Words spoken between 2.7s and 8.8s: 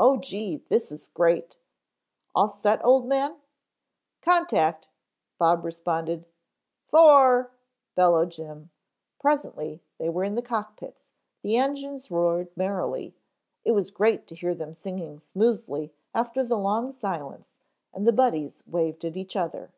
Old Man?" "Contact," Bob responded. "Fore," bellowed Jim.